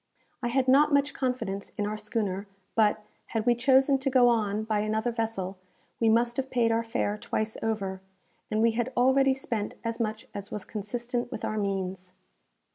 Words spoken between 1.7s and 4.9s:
in our schooner; but, had we chosen to go on by